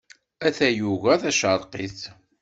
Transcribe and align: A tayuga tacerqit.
A 0.47 0.49
tayuga 0.57 1.13
tacerqit. 1.21 1.99